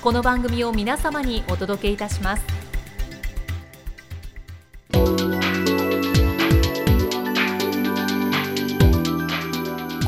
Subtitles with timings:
[0.00, 2.44] この番組を皆様にお届けいたします。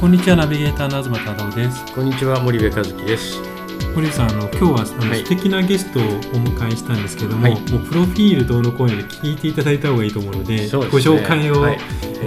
[0.01, 1.93] こんにちはナビゲーターの東忠夫です。
[1.93, 3.41] こんにちは森部和樹です。
[3.97, 11.77] 森部さんあの今日はあの、はい、素敵なゲストをお迎えしたんですけども、はい、もうプロフィールどうのこうので聞いていただいた方がいいと思うので、ね、ご紹介をい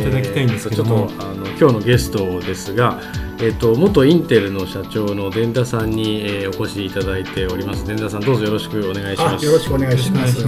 [0.03, 2.99] ただきたいんですけども、はいえー、あの今日のゲストですが
[3.44, 7.85] えっと、元インテルの社長の伝田さんに、えー、お越しいただいております。
[7.85, 9.45] 伝田さんどうぞよろしくお願いします。
[9.45, 10.45] よろしくお願いします。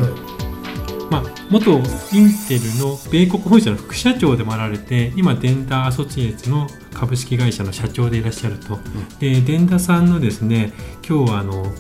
[1.12, 1.82] まあ、元イン
[2.48, 10.72] テルの米国本社の副社長でもあられて今デンダアソチエーツの株式会社の社長でいらっしゃると、うん、で伝田さんのですね
[11.08, 11.72] 今日はあの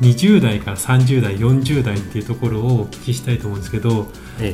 [0.00, 4.06] 20代から30代40代っていうところをお聞きしたいと思うんですけど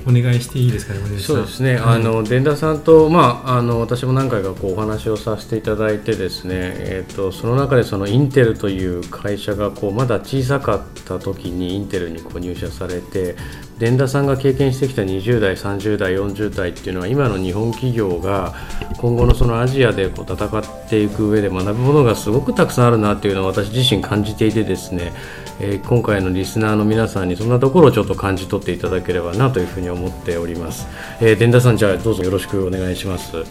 [0.07, 13.37] お願いしていいですかね、そうですね、あの伝田さんと、まあ、あの私も何回かこうお話をさせていただいて、ですね、えーと、その中でそのインテルという会社がこうまだ小さかった時にインテルにこう入社されて、
[13.79, 18.55] 伝田さんが経験してきた20代、30代、40代っていうのは、今の日本企業が
[18.99, 25.13] 今後のそのアジアでこう戦っていく上で学ぶものがすごくたくさんあるなっていうのを私自身感じていてですね、
[25.61, 30.87] えー、今回のリスナーの皆さんにそんなところをちょっと感じ取っていただければなというふうに思っております。
[31.21, 33.45] えー、伝田さんじゃあどうぞよろしくお願いします。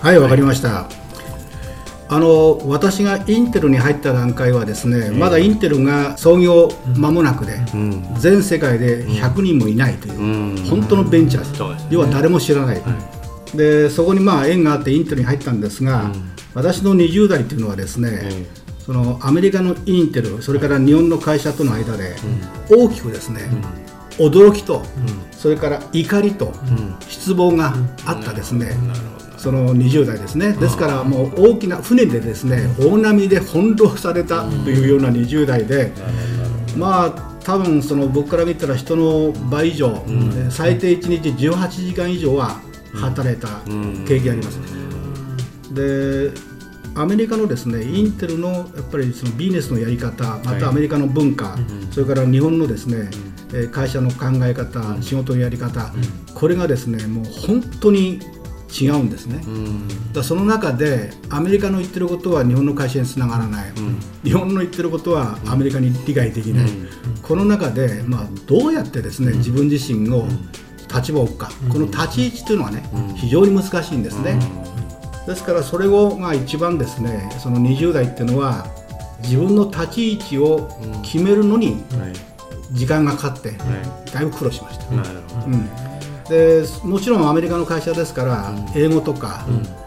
[0.00, 0.68] はいわかりました。
[0.68, 1.06] はい
[2.08, 12.82] あの私がインテルに入った段階はですね、まだインテルが創業間もなくで、うん、全世界で100人もいないという、うん、本当のベンチャー、ね、要は誰も知らない、
[13.54, 16.10] でそこにまあ縁があってインテルに入ったんですが、
[16.54, 18.46] 私の20代というのはですね、
[18.84, 22.16] そのアメリカのインテルそれから日本の会社との間で
[22.70, 23.50] 大きくですね、
[24.18, 24.82] 驚きと、
[25.32, 26.52] それから怒りと、
[27.08, 27.74] 失望が
[28.04, 28.76] あったですね、
[29.36, 30.52] その20代ですね。
[30.52, 35.92] ですからもう大きな船でですね大波で翻弄されたというような20代で、
[36.76, 40.02] まあ多分その僕から見たら人の倍以上、
[40.50, 42.60] 最低1日18時間以上は
[42.96, 43.48] 働いた
[44.06, 44.60] 経験あります。
[45.74, 46.30] で
[46.96, 51.60] アメリカのですねインテルのやっぱりそのビジネスのやり方またアメリカの文化、はい、
[51.92, 53.10] それから日本のですね、
[53.52, 55.92] うん、会社の考え方、うん、仕事のやり方、
[56.28, 58.20] うん、これがですねもう本当に
[58.80, 59.40] 違うんですね、
[60.12, 63.72] だその中でアメリカの言ってることは日本の会社につながらない、
[64.24, 66.68] 日本の言ってることはアメリカに理解できない、
[67.22, 70.26] この中で、まあ、どうやってですね自分自身を
[70.96, 72.82] 立場を置くか、この立ち位置というのはね、
[73.16, 74.38] 非常に難しいんですね。
[75.26, 78.66] ですからそれをが一番ですねその20代っていうのは
[79.22, 80.68] 自分の立ち位置を
[81.02, 81.82] 決めるのに
[82.72, 83.52] 時間がかかって、
[84.12, 85.68] だいぶ苦労しました、うん、
[86.28, 89.44] でもちろんアメリカの会社ですから英語とか、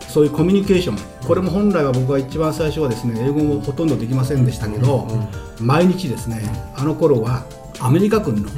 [0.09, 5.07] そういうコミュニケーションこれも本来は僕は一番最初はですね英語もほとんどできませんでしたけど、
[5.61, 6.41] 毎日ですね
[6.75, 7.45] あの頃は
[7.79, 8.49] アメリカ軍の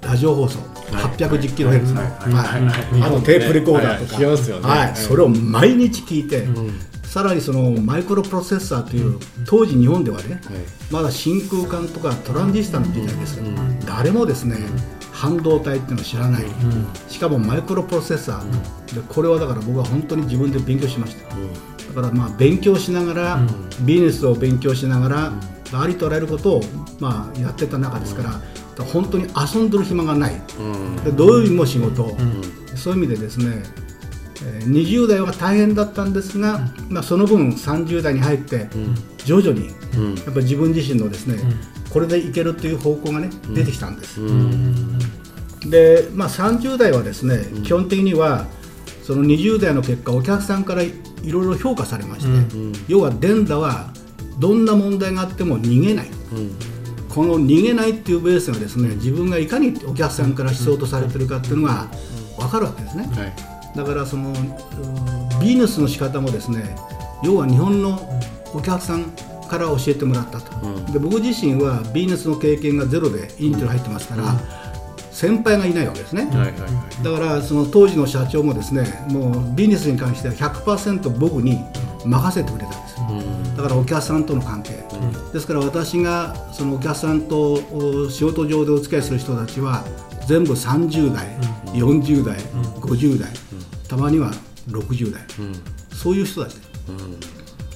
[0.00, 0.58] ラジオ放送、
[0.90, 4.96] 810キロヘルツの、あとテープレコーダーとか、はい。
[4.96, 6.46] それを毎日聞いて、
[7.02, 10.40] さらにそのマイクロプロセッサーという当時日本ではね、
[10.90, 13.40] まだ真空管とかトランジスタの時代です、
[13.86, 14.56] 誰もですね、
[15.10, 16.44] 半導体っていうのを知らない、
[17.08, 21.28] しかもマイクロプロセッサー、でこれはだから僕は本当に自分で勉強しました、
[21.94, 23.40] だからまあ勉強しながら、
[23.80, 25.32] ビジネスを勉強しながら、
[25.74, 26.62] ありとあらゆることを
[26.98, 28.40] まあやってた中ですから、
[28.82, 30.42] 本当に遊んでる暇がない、
[31.36, 32.16] ういう意味も仕事、
[32.74, 33.62] そういう意味でですね
[34.66, 38.68] 20代は大変だったんですが、まあ、その分30代に入って
[39.24, 41.36] 徐々にやっぱり自分自身のですね、
[41.90, 44.20] これでいけるという方向がね出てきたんです。
[45.68, 48.46] で、まあ、30代はですね基本的には
[49.02, 50.92] その20代の結果お客さんからい
[51.30, 52.48] ろいろ評価されまして、
[52.88, 53.92] 要はデンダは
[54.38, 56.10] どんな問題があっても逃げない、
[57.12, 61.86] この逃げないっていうベースがですね自分がいかにお客さんから必要とされてるかっていうのが
[62.38, 63.76] 分かるわけですね、はい。
[63.76, 66.74] だからそのうんビジネスの仕方もですね
[67.22, 68.00] 要は日本の
[68.54, 69.04] お客さん
[69.48, 70.92] から教えてもらったと、うん。
[70.92, 74.40] で僕自身はビジネスの経験がゼロでインテル入ってますから、
[75.10, 76.66] 先輩がいないわけですね、はいはいは
[77.00, 77.04] い。
[77.04, 81.60] だからその当時の社長もですねもうビジネスに関しては100%僕に
[82.06, 82.98] 任せてくれたんです。
[82.98, 83.56] ようん。
[83.56, 84.71] だからお客さんとの関係、
[85.32, 89.84] ですから私がそのお客さんとお仕事上でお付き合いする人たちは
[90.26, 91.26] 全部30代、
[91.72, 92.38] 40代、
[92.80, 93.30] 50代、
[93.88, 94.32] たまには
[94.68, 95.54] 60代、うん。
[95.94, 96.56] そういう人たち。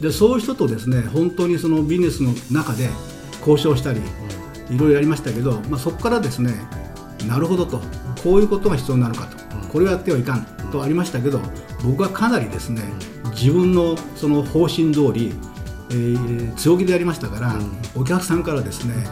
[0.01, 2.91] ででそういう人とですね本当にそのビジネスの中で
[3.41, 4.01] 交渉したり、
[4.71, 6.53] いろいろやりましたけど、まあ、そこからですね
[7.27, 7.81] なるほどと。
[8.23, 9.37] こういうことが必要なのかと、
[9.69, 10.57] これをやってはいかん。
[10.73, 11.41] とありましたけど
[11.85, 12.83] 僕はかなりですね
[13.31, 15.33] 自分のその方針通り、
[15.91, 17.59] えー強気でやりましたから、
[17.95, 19.07] お客さんからですね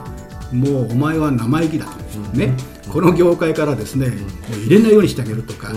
[0.52, 2.56] もうお前は生意気だと、ね、
[2.88, 4.14] この業界からですね、も
[4.56, 5.68] う入れないようにしてあげるとか、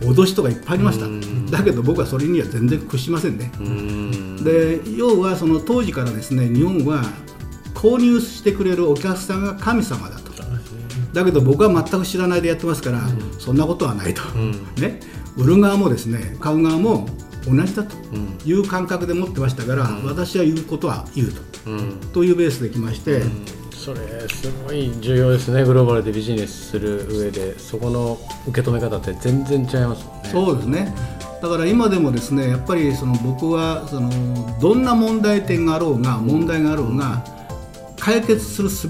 [0.00, 3.52] 脅しとかいっぱいありました、だけど僕はそれには全然屈しませんね。
[3.60, 4.44] うん。
[4.44, 7.04] で要はその当時からですね日本は
[7.74, 10.24] 購入してくれるお客さんが神様だと。
[11.12, 13.00] だけど僕は全く知らないでやってますから、
[13.38, 14.22] そんなことはないと、
[14.80, 14.98] ね、
[15.36, 17.08] 売る側もですね買う側も
[17.46, 17.94] 同じだと
[18.44, 21.42] いう感覚で持ってましたから、私は言うことは言うと。
[21.66, 22.00] うん。
[22.12, 23.22] というベースできまして、
[23.72, 25.64] それすごい重要ですね。
[25.64, 27.58] グローバルでビジネスする上で。
[27.58, 28.18] そこの
[28.48, 30.28] 受け止め方って全然違いますもんね。
[30.30, 30.94] そうですね。
[31.42, 34.08] だから今でもですねやっぱりその僕はその
[34.60, 37.22] どんな問題点があろうが問題があろうが
[37.98, 38.88] 解決する術、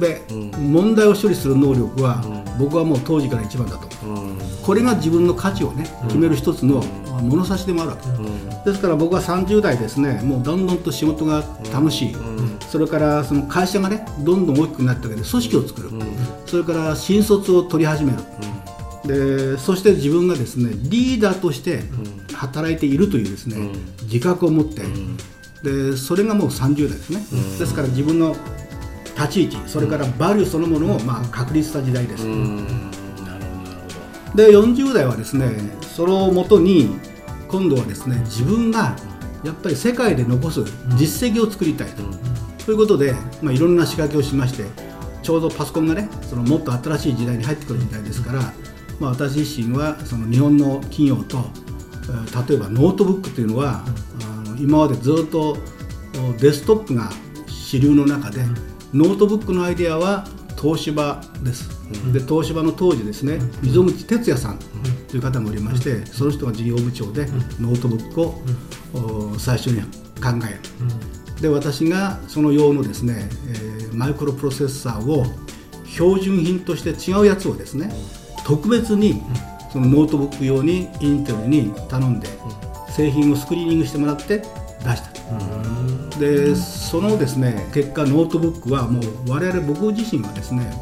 [0.61, 2.23] 問題を処理する能力は
[2.59, 3.89] 僕はもう当時から一番だと。
[4.07, 4.39] うん。
[4.63, 6.85] これが自分の価値をね決める一つの
[7.23, 12.17] 物差しでもあるわけですですから僕は30代ですねもうどんどんと仕事が楽しい、
[12.69, 15.91] それからその会社がねどんどん大きくなったわけで組織を作る、
[16.47, 18.19] それから新卒を取り始める、
[19.05, 21.83] でそして自分がですねリーダーとして
[22.33, 23.57] 働いているというですね、
[24.05, 24.83] 自覚を持って、
[25.63, 27.19] でそれがもう30代ですね、
[27.59, 28.35] ですから自分の
[29.17, 32.25] 立ち位置それからバリューそのものをまあ確立した時代です、
[34.35, 35.51] で40代はですね
[35.83, 36.97] それをもとに
[37.49, 38.97] 今度はですね自分が
[39.45, 40.65] やっぱり世界で残す
[40.97, 42.03] 実績を作りたいと、
[42.65, 44.65] ということで、まあ、いろんな仕掛けをしまして
[45.23, 48.41] ちょうどパソコンがねそのもっと新しい時代に入ってくる時代ですから、
[48.99, 53.83] まあ、私自身はその日本の企業とえー例えばノートブックというのは、
[54.45, 55.57] あの今までずっと
[56.29, 57.11] おデスクトップが
[57.47, 58.43] 主流の中で、
[58.93, 60.27] ノートブックのアイデアは
[60.61, 64.59] 東芝です、で東芝の当時ですね溝口哲也さん
[65.09, 67.27] という方がおりまして、その人が事業部長で
[67.61, 68.43] ノートブックを、
[68.95, 75.25] お最初に考える、で私がその用のですね、えーマイクロプロセッサーを
[75.87, 77.93] 標準品として違うやつをですね
[78.45, 79.23] 特別に
[79.73, 82.27] そのノートブック用にインテルに頼んで
[82.91, 84.45] 製品をスクリーニングしてもらって出
[84.97, 86.19] した。
[86.19, 90.73] でそのですね結果ノートブックはもう我々僕自身はですね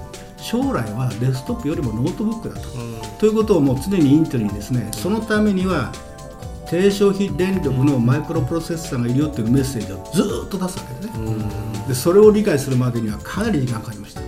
[0.42, 2.68] 将来はデスクトップよりもノートブックだと、
[3.18, 5.92] ということをもう常にインテルにですねそのためには
[6.68, 14.20] 低消費電力のマイクロプロセッサーがいるよというメッセージをずーっと出すわけですね、でそれを理解するまでにはかなり時間かかりました、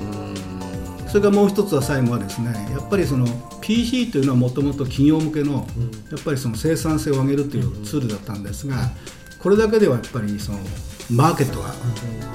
[1.09, 3.27] それからもう一つは最後はですねやっぱりその
[3.61, 5.67] PC というのはもともと企業向けの
[6.11, 8.77] やっぱりその生産性を上げるというツールだったんですが
[9.43, 10.59] これだけではやっぱりその
[11.11, 11.75] マーケットが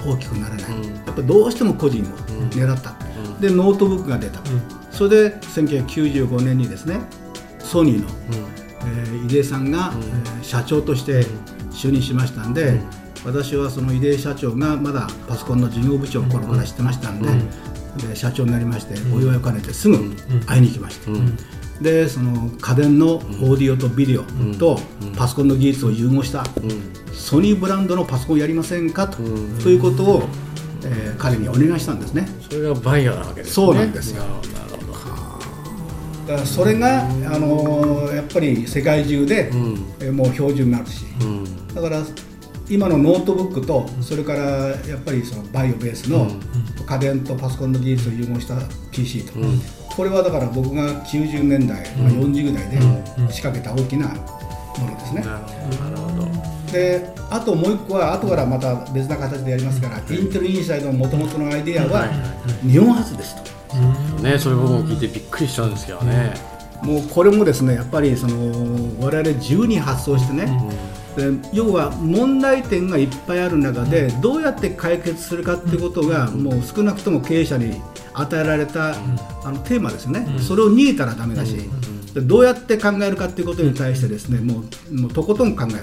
[0.06, 0.68] 大きくならない、や
[1.12, 2.06] っぱりどうしても個人を
[2.52, 2.96] 狙った、
[3.40, 4.40] でノートブックが出た、
[4.92, 7.00] それで1995年にですね
[7.60, 8.08] ソニーの、
[8.86, 11.26] えー出井さんが、えー社長として
[11.72, 12.80] 就任しましたんで、
[13.24, 17.30] 私はその出井社長がまだパソコンの事業部長の頃から知ってましたんで,、
[18.08, 20.16] で社長になりまして、お祝いを兼ねてすぐ
[20.48, 21.12] 会いに行きました、
[21.84, 24.24] でその家電のオーディオとビデオ
[24.58, 24.80] と
[25.16, 26.44] パソコンの技術を融合した、
[27.14, 29.18] ソニーブランドのパソコンをやりませんかと,、
[29.62, 30.24] ということを、
[30.86, 32.28] えー彼にお願いしたんですね。
[32.50, 33.54] それが VAIO なわけですね。
[33.54, 34.24] そうなんですよ。
[36.28, 37.06] だからそれが、あ
[37.40, 39.50] のーやっぱり世界中で、
[40.00, 41.06] えーもう標準になるし、
[41.74, 42.02] だから
[42.70, 46.28] 今のノートブックとそれからやっぱりその VAIO ベースの
[46.86, 48.56] 家電とパソコンの技術を融合した
[48.92, 49.34] PC と、
[49.96, 52.78] これはだから僕が90年代、まあ40代で
[53.34, 54.14] 仕掛けた大きなも
[54.88, 55.24] のですね。
[56.72, 62.08] であともう一個は後からまた別な形でやりますから、インテルインサイドの元々のアイデアは
[62.62, 63.76] 日本初ですと。
[64.22, 64.38] ね。
[64.38, 66.34] それ僕も聞いてびっくりしたんですけどね。
[66.82, 70.48] もうこれもですねやっぱりその我々自由に発想してね、
[71.18, 77.82] で要は問題点がいっぱいある中でどうやって解決するかってことがもう少なくとも経営者に
[78.14, 78.96] 与えられた
[79.44, 81.58] あのテーマですよね、それを逃げたらだめだし、
[82.14, 85.80] でどうやって考えるかっていうことに対してですねもうもうとことん考える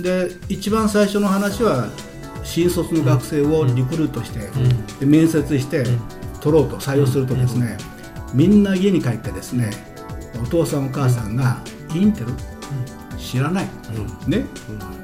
[0.00, 1.88] で一番最初の話は
[2.44, 4.40] 新卒の学生をリクルートして、
[5.00, 5.84] で面接して
[6.40, 7.76] 取ろうと採用するとですね、
[8.32, 9.70] みんな家に帰ってですね
[10.42, 11.58] お父さんお母さんが
[11.94, 12.26] インテル
[13.18, 13.68] 知らない、
[14.28, 14.46] ね、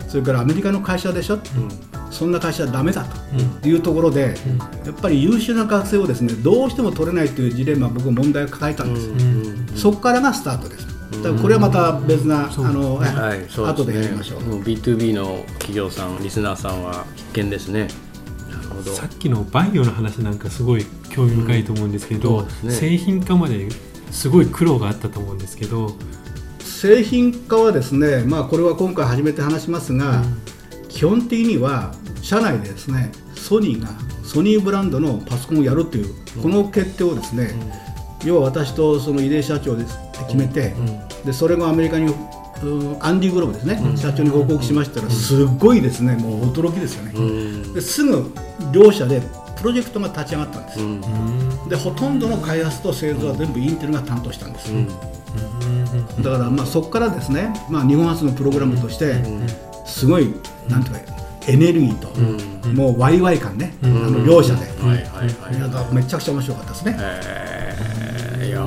[0.08, 1.38] それからアメリカの会社でしょ、
[2.10, 3.04] そんな会社はダメだ
[3.60, 4.36] というところで、
[4.86, 9.00] やっぱり優秀な学生をですねどうしても取れないというジレンマ僕問題を抱えたんで
[9.74, 10.93] す、そこからがスタートです
[11.24, 14.40] だからこれはまた別な、あの、はい、そう後でやりましょう。
[14.42, 17.88] もう B2B の企業さんリスナーさんは必見ですね。
[18.50, 18.92] なるほど。
[18.92, 22.68] さっきのバイオの話なんかすごい興味深いと思うんですけど、うん。
[22.68, 22.74] ね。
[22.74, 23.70] 製品化まで
[24.10, 25.96] すごい苦労があったと思うんですけど、
[26.60, 30.22] 製品化はですね、まあ、これは今回初めて話しますが、
[30.90, 33.88] 基本的には社内でですねソニーが
[34.22, 37.54] ソニーブランドのパソコンをやるという、この決定をですね、
[38.24, 40.74] 要は私とその井出社長ですって決めて、
[41.24, 42.06] でそれがアメリカに
[42.62, 46.16] うんアンディ・グローブですね、社長に報告しましたら、すっごいですね。
[46.16, 47.72] もう驚きですよね、うん。
[47.74, 48.32] ですぐ
[48.72, 49.20] 両社で
[49.56, 51.68] プロジェクトが立ち上がったんです、うん。
[51.68, 54.72] でほとんどの開発と製造は全部インテルが担当したんです、
[56.22, 59.16] だからまあそこからですね、まあ、日本初のプログラムとして
[59.84, 60.32] すごい、
[60.68, 61.00] なんていうか
[61.46, 62.08] エネルギーと、
[62.70, 64.66] もうワイワイ感ね、あの両者で、
[65.92, 66.96] めちゃくちゃ面白かったですね、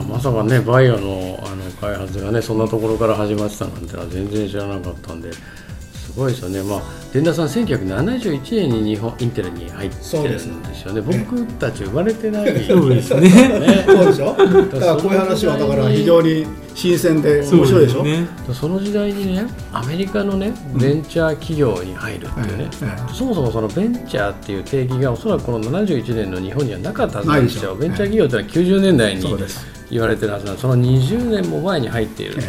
[0.04, 6.64] まさかねバイオのあの開発がねそんなところから始まってたなんてのは全然知らなかったんですごいですよね。
[6.64, 6.82] まあ
[7.14, 11.02] 伝田さん1971年に日本インテルに入ってるんですよね。
[11.02, 12.66] 僕たち生まれてない。
[12.66, 13.22] そうですね。
[13.22, 14.36] ね そうでしょ？
[14.74, 18.28] だからこういう話はだから非常に新鮮で面白いでしょ、ね。
[18.52, 27.76] その時代にねアメリカのねベンチャー企業に入るっていうね、はいはいそもそもそのベンチャーっていう定義がおそらくこの71年の日本にはなかったんですよ。
[27.76, 30.62] ベンチャー企業ってのは90年代にそうです言われてるはずなんです。
[30.62, 32.42] その20年も前に入っていると、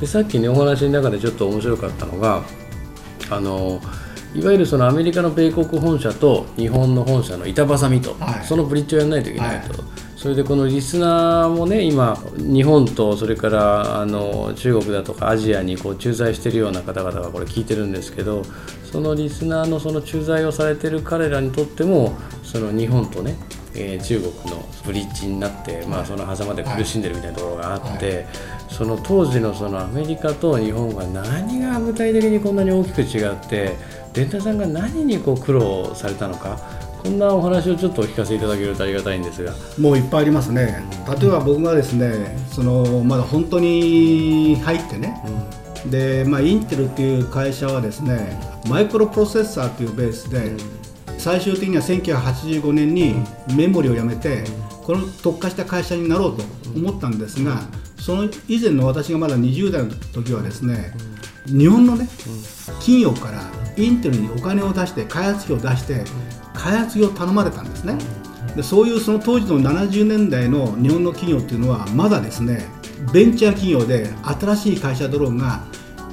[0.00, 2.42] でさっきねお話の中でちょっと面白かったのが
[3.30, 3.80] あの
[4.34, 8.44] いわゆるそのアメリカの米国本社と日本の本社の板挟みと、はい。
[8.44, 9.82] そのブリッジをやらないといけないと、
[10.20, 18.42] それでこのリスナーもね今日本とそれからあの中国だとかアジアにこう駐在しているような方々がこれ聞いてるんですけど
[18.92, 23.34] そのリスナーのその駐在をされている彼らにとってもその日本とね
[23.74, 28.26] えー中国のブリッジになって、まあ、その狭間で苦しんでるみたいなところがあって、
[28.68, 33.76] その当時のそのアメリカと日本が何が具体的にこんなに大きく違って
[34.12, 36.58] 伝太さんが何にこう苦労されたのか
[37.02, 39.54] こんなお話をちょっとお聞かせいただけるとありがたいんですが。
[39.78, 40.84] もういっぱいありますね、
[41.20, 45.20] 例えば僕がですねそのまだ本当に入ってね、
[45.86, 48.38] でまあ、インテルっていう会社はですね
[48.68, 50.52] マイクロプロセッサーっていうベースで、
[51.18, 53.14] 最終的には1985年に
[53.56, 54.44] メモリをやめて、
[54.84, 57.62] この特化した会社になろうと思ったんですが、
[57.98, 60.92] その以前の私がまだ20代の時はですね、
[61.46, 62.08] 日本のね、
[62.80, 63.42] 企業から
[63.76, 66.04] インテルにお金を出して開発費を出して
[66.60, 67.96] 開発費を頼まれたんですね。
[68.54, 72.66] でそういうその当時の70年代の日本の企業っていうのはまだですね
[73.12, 75.62] ベンチャー企業で新しい会社ドローンが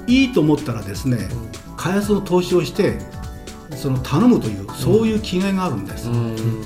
[0.05, 1.29] いいと思ったらですね
[1.77, 2.99] 開発の投資をして
[3.75, 6.09] その頼むというそういう気概があるんです、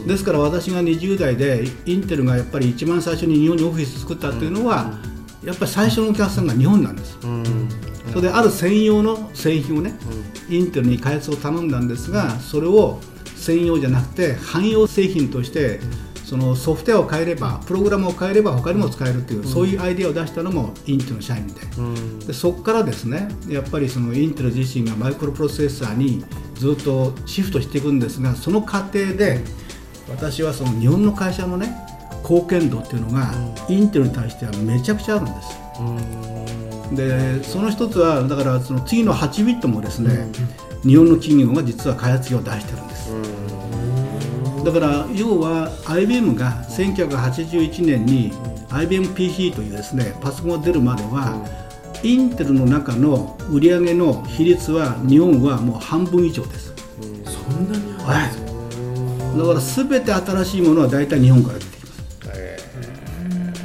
[0.07, 4.97] ですから私が20代でインテルがやっぱり一番最初に日本にオフィス作ったっていうのは、
[5.43, 7.17] やっぱり最初のお客さんが日本なんです、
[8.11, 9.93] それである専用の製品をね、
[10.49, 12.99] インテルに開発を頼んだんですがそれを
[13.41, 15.79] 専用じゃなくて汎用製品として
[16.23, 21.55] そのソフトウェアを変えればプログラムを変えれば他にも使えるという、そういうアイデアを出したのもインテルの社員で,、
[22.27, 26.23] でそこからですねやっぱりそのインテル自身がマイクロプロセッサーに
[26.55, 29.41] ずっとシフトしていくんですがその過程で
[30.09, 31.75] 私はその日本の会社のね
[32.23, 33.33] 貢献度っていうのが、
[33.67, 36.95] インテルに対してはめちゃくちゃあるんです。
[36.95, 40.27] でその一つはだからその次の8ビットもですね、
[40.83, 43.00] 日本の企業が実は開発費を出してるんです、
[44.63, 48.31] だから要は IBM が1981年に
[48.69, 51.43] IBMPC というですねパソコンが出るまでは、
[52.03, 56.73] インテルの中の売上の比率は日本はもう半分以上です、
[57.25, 61.91] そんなにはい、だから全て新しいものは大体日本から出てきます。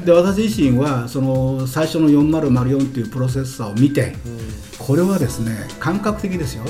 [0.06, 4.14] で私自身はその最初の4004というプロセッサーを見て、
[4.78, 6.64] これはですね感覚的ですよ、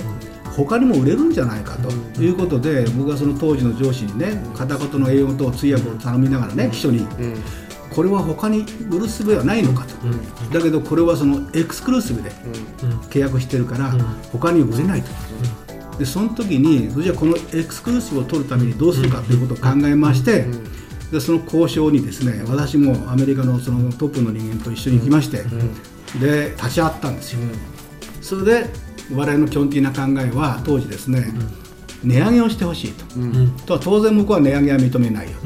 [0.56, 1.90] 他にも売れるんじゃないかと
[2.22, 7.06] いうことで、僕はその当時の上司にね片言の英語と通訳を頼みながらね秘書に、
[7.90, 9.94] これは他に売る術はないのかと、
[10.52, 12.30] だけどこれはそのエクスクルーシブで
[13.10, 13.92] 契約してるから
[14.32, 15.08] 他に売れないと、
[15.98, 20.46] でその時にじゃあこのエクスクルーシブを取るためにどうするかということを考えまして、
[21.12, 25.44] でその交渉にですね私もアメリカのそのトップの人間と一緒に行きまして、
[26.18, 27.40] で立ち会ったんですよ、
[28.22, 31.26] それで我々の基本的な考えは当時ですね、
[32.02, 33.04] 値上げをしてほしいと、
[33.66, 35.38] とは当然向こうは値上げは認めないよ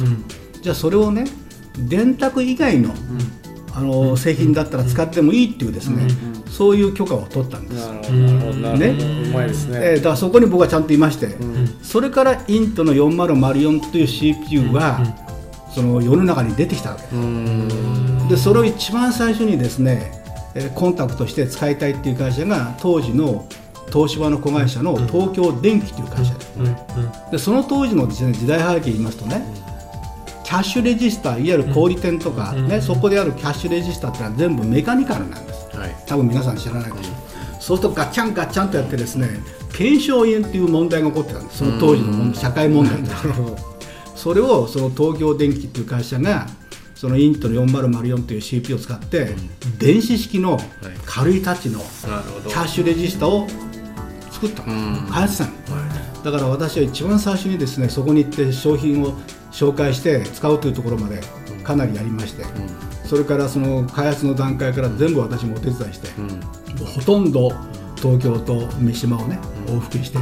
[0.53, 1.25] と、じゃあそれをね
[1.79, 2.95] 電卓以外の,、
[3.75, 6.09] あの製品だったら使ってもいいっていうですね、
[6.49, 7.89] そういう許可を取ったんです。
[8.79, 8.89] ね、
[9.31, 9.79] うまいですね。
[9.83, 11.37] えー、だからそこに僕はちゃんといまして、
[11.83, 15.01] それからイントの4004という CPU は、
[15.75, 17.03] その世の中に出てきたわけ。
[17.03, 18.29] です。
[18.31, 20.20] でそれを一番最初にですね
[20.75, 23.47] コンタクトして使いたいっていう会社が当時の
[23.93, 26.41] 東芝の子会社の東京電機という会社で。
[26.41, 26.51] す、
[27.33, 29.43] でその当時のです、ね、時代背景言いますとね
[30.45, 39.29] キャッシュレジスターいわゆる小売店とか、ねそこであるキャッシュレジスターってのは全部メカニカルなんです、はい、多分皆さん知らないでしょう、そうするとガッチャンガッチャンとやってですね
[39.73, 41.59] 検証炎っていう問題が起こってたんです。
[41.59, 43.29] その当時の社会問題として
[44.17, 46.47] それをその東京電機っていう会社が
[47.01, 49.35] そのイントの4004という CPU を使って、
[49.79, 50.61] 電子式の
[51.07, 53.49] 軽いタッチのキャッシュレジスタを
[54.31, 54.63] 作った。
[54.67, 55.53] の、開発したの、
[56.23, 59.15] だから私は一番最初にですねそこに行って商品を
[59.51, 61.23] 紹介して使うというところまで
[61.65, 62.45] かなりやりまして、
[63.07, 66.09] それからその開発の段階から全部私もお手伝いして、
[66.85, 67.51] ほとんど
[67.97, 69.39] 東京と三島をね
[69.69, 70.19] 往復して、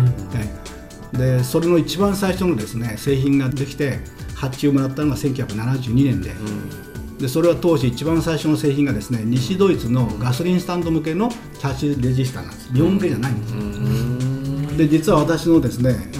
[1.18, 3.98] でそれの一番最初のですね製品ができて
[4.38, 6.30] 発注をもらったのが1972年で。
[6.30, 12.72] うん、でそれは当時一番最初の製品がですね西ドイツのガソリンスタンド向けのキャッシュレジスターなんです。
[12.72, 16.16] 日本向けじゃないんです、うん、で実は私のですね、え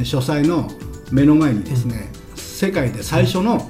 [0.00, 0.70] ー、書斎の
[1.10, 3.68] 目の前にですね、うん、世界で最初の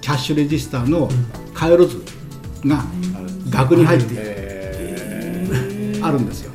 [0.00, 1.08] キャッシュレジスターの
[1.54, 2.02] 回路図
[2.66, 2.84] が
[3.50, 4.34] 額に入って
[6.02, 6.53] あるんですよ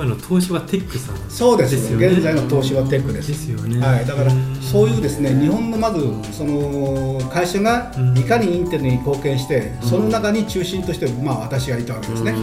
[0.00, 3.28] 今の東芝テックさん、そうですよ、ね、現在の東芝テックです。
[3.28, 6.00] ですよね、はい、だからそういうですね日本のまず
[6.32, 12.34] その会社がいかにインテルに貢献して、その中に中心としてまあ私がいたわけですね。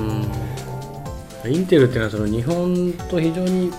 [1.48, 3.72] インテルっていうのはその日本と非常に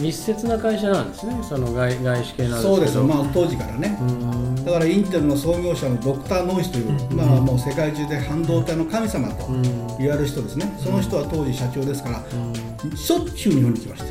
[0.00, 3.98] 密接な会社なんですね、その外外資系なんですそうです、まあ、当時からね、
[4.64, 9.48] だからインテルの創業者のドクター・ノイスという、まあ、もう世界中で半導体の神様と
[9.98, 12.24] 言われる人ですね、その人は当時社長ですから、
[12.96, 14.10] しょっちゅう日本に来ました。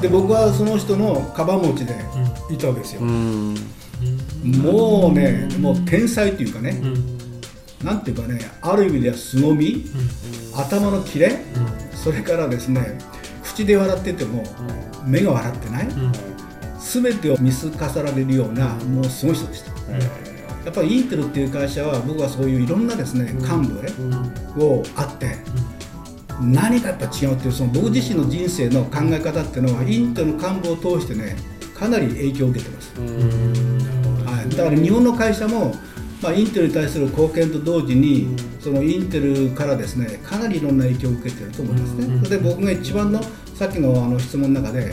[0.00, 1.94] で僕はその人のカバン持ちで
[2.50, 3.02] いたわけですよ。
[3.02, 6.80] もうね、もう天才というかね、
[7.84, 9.84] なんていうかね、ある意味では凄み、
[10.56, 11.44] 頭のキレ、
[11.94, 12.98] それからですね
[13.44, 14.42] 口で笑ってても
[15.04, 15.88] 目が笑ってない、
[17.00, 23.88] 全てを見透かされるようなもうすごい人でした、やっぱりインテルっていう会社は僕はそういういろんなですね幹部ね、
[24.58, 25.36] をあって、
[26.40, 31.36] 何かやっぱ違うっていうその僕自身の人生の考え方っていうのはインテルの幹部を通してね
[31.74, 35.74] かなり影響を受けてます、はい、だから日本の会社も
[36.22, 42.20] まあ、インテルに対する貢献と同時に、そのインテルからですねかなりいろんな影響を受けてると思いますね。
[42.24, 43.20] それで僕が一番の
[43.56, 44.92] さっきのあの質問の中で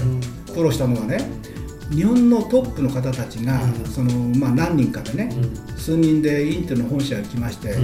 [0.55, 1.19] 苦労したのはね
[1.91, 5.31] 日本のトップの方たちが、そのまあ、何人かでね、
[5.75, 7.75] 数人でインテルの本社に来まして、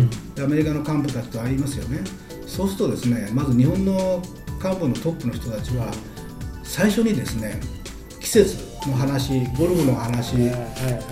[0.43, 2.01] アメリカの幹部たちと会いますよね。
[2.47, 4.21] そうするとですねまず日本の
[4.63, 5.91] 幹部のトップの人たちは
[6.63, 7.59] 最初にですね
[8.19, 10.35] 季節の話ゴルフの話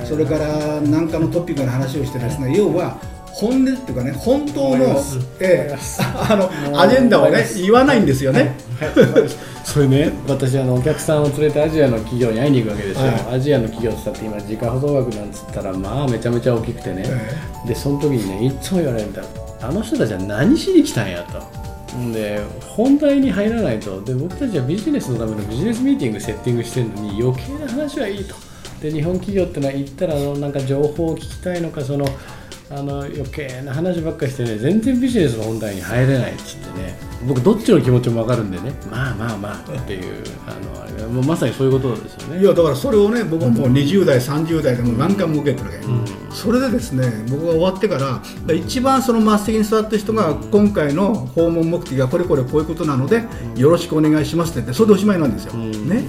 [0.05, 4.95] それから何かのトピックの話をしてですね要は本音っていうかね本当の、
[5.39, 5.75] え
[6.29, 8.55] あのアジェンダをね言わないんですよね。
[9.63, 10.11] それね。
[10.27, 17.05] 私あのお客さんを連れてアジアの企業に会いに行くわけですよ、はい、アジアの企業って今自家保存額なんつったらまあめちゃめちゃ大きくてね、
[17.65, 19.23] でその時にねいつも言われるんだ。
[19.61, 21.41] あの人たちは何しに来たんやと。
[22.11, 24.01] で本題に入らないと。
[24.01, 28.35] で僕たちはビジネスのためのビジネスミーティングセッティングしてるのに余計な話はいいと。
[28.81, 32.05] で日本企業ってのは言ったらあのなんか情報を聞きたいのかその
[32.69, 38.73] あの余計な話ばっかりしてね全然ビジネスの本題に入れないっつってね僕どっちの気持ちも分かるんでね。
[38.89, 42.41] まあまあまあっていうあのもうまさにそういうことですよね。
[42.41, 48.21] いやだからそれをね僕はもう20代、30代でも何回も受けてるわけ、うん、それでですね僕が終わってから
[48.53, 53.23] 一番その末席に座った人が今回の訪問目的がこれこれこういうことなので
[53.55, 56.03] よろしくお願いしますって言ってそれでおしまいなんですよ、うん、ね。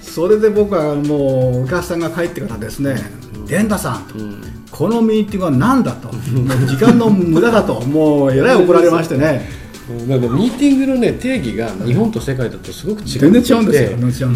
[0.00, 2.96] それで僕はもうお客さんが帰ってからですね
[3.46, 4.14] 源太さんと、
[4.70, 6.08] このミーティングは何だと、
[6.66, 9.48] 時間の無駄だと、もうえらい怒られましてね、
[10.08, 13.30] だからミーティングのね定義が日本と世界だとすごく違って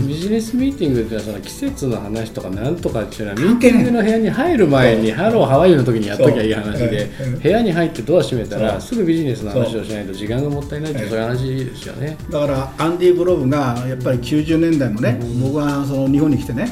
[0.06, 7.30] ビジネスミーティングっていうのはその季節の話とかなんとかっていうのはミーティングの部屋に入る前にハローハワイの時にやっときゃいい話でう。
[7.30, 11.18] ん部屋に入ってドア閉めたらそすぐビジネスの話をしないと時間がもったいないっていうそう。
[11.18, 12.16] いう話ですよね。
[12.30, 16.68] だからアンディ・グローブがやっぱり90年代もね、僕はその日本に来てね、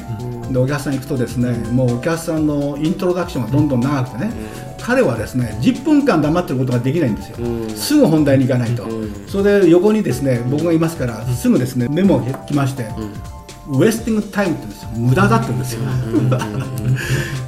[0.51, 4.31] でお客さん行くとですねもうお客さんのイントロダクションがどんどん長くてね、
[4.83, 7.69] 彼はですね10分間黙ってることができないんですよ、うん。
[7.69, 9.27] すぐ本題に行かないと、うん。
[9.27, 12.85] それで横にですね僕がいますからすぐですねメモが来まして、
[13.69, 14.89] ウエスティングタイムって言うんですよ。
[14.97, 15.81] 無駄だって言うんですよ、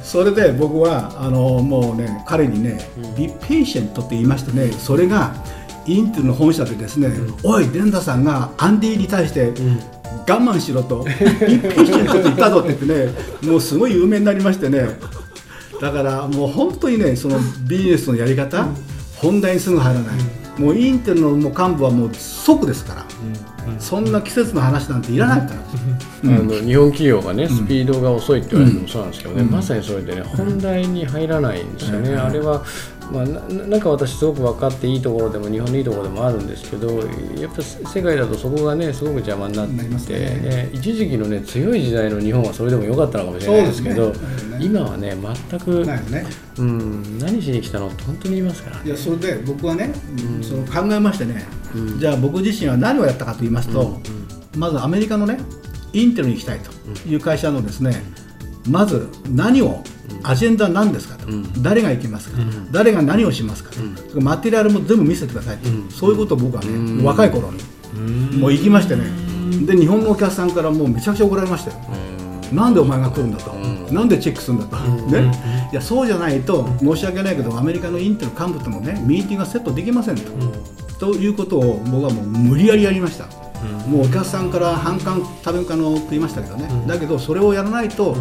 [0.02, 2.80] それで僕はあのもうね彼にね
[3.16, 5.34] 「be patient」って言いましてねそれが
[5.84, 7.10] インテルの本社でですね
[7.44, 9.52] 「おいデンダさんがアンディに対して
[10.26, 11.10] 我慢しろ」と「be
[11.60, 14.88] patient」って言ったぞって言ってねもうすごい有名になりましてね
[15.80, 18.66] だからもう本当にねそのビジネスのやり方
[19.16, 20.16] 本題にすぐ入らない。
[20.58, 23.06] もうインテルのもう幹部はもう即ですから。
[23.78, 32.64] そんな季節の話なんていらないからあの日本企業がねスピードが遅いって言われるのもそうなんですけどね、まさにそれでね本題に入らないんですよね、あれは、
[33.12, 36.88] まあ、ななんか私すごく分かっていいところでも日本のいいところでもあるんですけど
[37.40, 39.88] やっぱ世界だとそこがねすごく邪魔になってね。
[39.88, 44.58] ね一時期のね強い時代の日本はそれでも良かったのかもしれないですけどそうですね。
[44.60, 45.14] 今はね
[45.50, 45.86] 全く、
[46.58, 47.88] うん、何しに来たの？
[47.88, 48.82] って本当に言いますからね。
[48.86, 49.92] いやそれで僕はね、
[50.42, 51.44] その考えましてね、
[51.98, 54.00] じゃあ僕自身は何をやったかと言いますと、
[54.56, 55.38] まずアメリカのね
[55.92, 56.70] インテルに行きたいと
[57.08, 58.02] いう会社のですね、
[58.68, 59.82] まず何を
[60.22, 61.26] アジェンダは何ですかと、
[61.60, 62.38] 誰が行きますか、
[62.70, 63.70] 誰が何をしますか。
[63.70, 63.76] と、
[64.10, 65.58] それマテリアルも全部見せてください。
[65.58, 68.38] と、そういうことを僕はね、若い頃に。
[68.38, 69.04] もう行きましてね、
[69.64, 71.76] で日本のお客さんからもうめちゃくちゃ怒られましたよ。
[72.52, 73.52] なんでお前が来るんだと、
[73.92, 75.32] なんでチェックするんだと、ね、
[75.72, 80.22] いやそうじゃないと、申し訳ないけど、アメリカのインテル幹部ともね、ミーティングがセットできませんと、
[80.98, 83.26] ということを僕はもう無理やりやりました、
[83.88, 88.16] もうお客さんから半缶食べかの食いましたけどね、だけどそれをやらないと、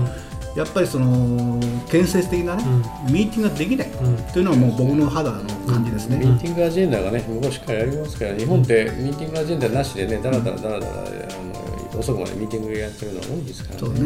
[0.56, 2.64] やっぱりその建設的なね、
[3.10, 3.90] ミーティングができない、
[4.34, 6.18] というのはもう僕の肌の感じですね。
[6.18, 13.80] ミーティングアジェンダがね、向こうしっかりやりますから、日本ってミーティングアジェンダなしでね、だらだらだらだらあの遅くまでミーティングやってるのが多いですからね。
[13.80, 14.00] そうね。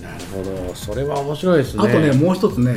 [0.00, 1.82] なるほど、それは面白いですね。
[1.82, 2.76] あとね、もう一つね、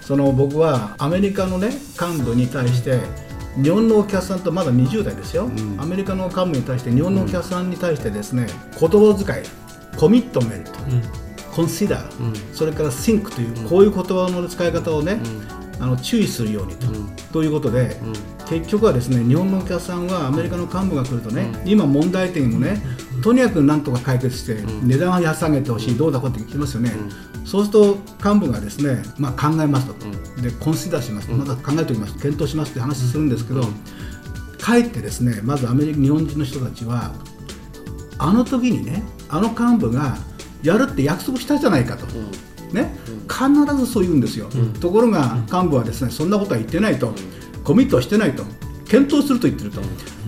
[0.00, 1.68] その僕はアメリカのね
[2.00, 2.98] 幹部に対して、
[3.62, 8.48] 日本のお客さんとまだ20代ですよ、アメリカの幹部に対して、日本のお客さんに対してですね、
[8.80, 9.46] 言葉遣い、
[9.96, 10.72] コミットメント、
[11.56, 15.18] コンシダー、それから think という、こういう言葉の使い方をね、
[15.80, 16.86] あの注意するようにと,、
[17.32, 17.96] ということで、
[18.46, 22.82] 結局はですね日本のお客さんはアメリカの幹部が来るとね、今問題点をね、
[23.22, 26.92] とにかくなんとか解決して、値段を安上げてほしい、どうだこうって聞きますよね、
[27.46, 29.94] そうすると幹部がですね、まあ、考えますと、
[30.42, 33.62] でコンシダーします、まだ考えておきます、検討しますって話するんですけど、
[34.60, 37.14] かえってですねまずアメリカ日本人の人たちは、
[38.18, 40.18] あの時にね、あの幹部が
[40.62, 42.06] やるって約束したじゃないかと。
[42.72, 42.92] ね、
[43.28, 44.48] 必ずそう言うんですよ、
[44.80, 47.12] ところが幹部はですねそんなことは言ってないと、
[47.64, 48.42] コミットはしてないと、
[48.88, 49.80] 検討すると言ってると、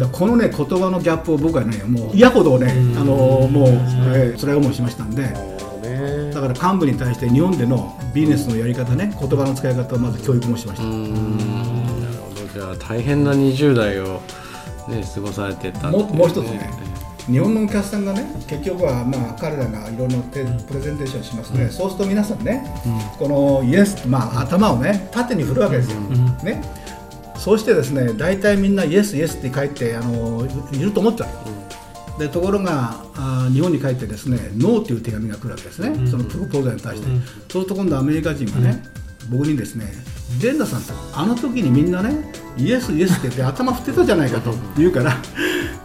[0.09, 3.67] このね言葉のギャップを僕はね、もう嫌ほどね、あのもう、
[4.15, 6.31] えー辛い思いしましたんで、ね。
[6.33, 10.85] だから幹部に対して日本でのビジネスのやり方ね、言葉の使い方をまず教育もしました。
[10.85, 11.05] なる
[12.19, 14.23] ほど、じゃあ大変な20代を、
[14.89, 16.71] ね、過ごされてたもう一つね、
[17.31, 20.45] 日本のお客さんがね、結局はまあ彼らがいろんなプレ
[20.81, 22.65] ゼンテーションしますね、そうすると皆さんね、
[23.19, 26.01] このイエス、まあ、頭をね、縦に振るわけですよ。
[26.01, 26.63] ね。
[27.37, 31.29] そうしてですね、大体みんなイエス、イエスって書いてあのいると思っちゃう。
[32.19, 37.09] でところがあ日本に帰ってですねノーという手紙が来るわけですね、そのプロポーザルに対して、
[37.49, 38.83] そうすると今度アメリカ人がね、
[39.31, 39.87] 僕にですね
[40.41, 45.17] デンダさんとあの時にみんなねイエスイエスって言って頭振ってたじゃないかと言うから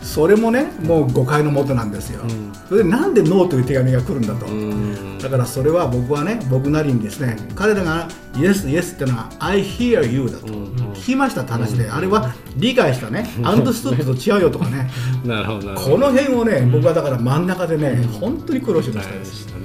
[0.04, 2.22] それもねもう誤解のもとなんですよ、
[2.68, 5.18] それでなんでノーという手紙が来るんだと、うん。
[5.18, 10.48] だからそれは僕はね僕なりにですね彼らがイエスイエスってのは I hear you だと、
[10.94, 14.90] 聞きましたって話で、あれは理解したね、アンドストップと違うよとかね、
[15.24, 19.20] なるほどこの辺をね、僕はだから真ん中でね、本当に苦労しましたで。
[19.20, 19.64] でしたね。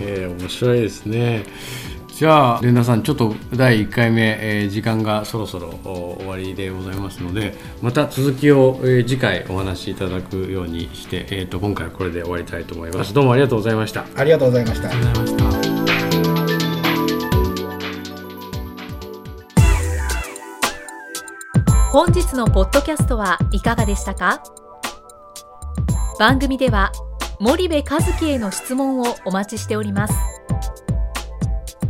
[0.00, 1.44] えー面白いですね。
[2.16, 13.12] じゃあ、連田さん、ちょっと第1回目、えー時間がそろそろお終わりでございますので、また続きを、えー次回お話しいただくようにして、えー、と今回はこれで終わりたいと思います。
[13.12, 14.04] どうもありがとうございました。
[14.14, 14.90] ありがとうございました。
[21.90, 24.40] 本日のポッドキャストはいかがでしたか？
[26.20, 26.92] 番組では
[27.40, 30.14] 森部和樹への質問をお待ちしております